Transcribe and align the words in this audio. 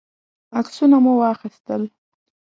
عکسونه 0.59 0.97
مو 1.03 1.11
واخیستل. 1.19 1.81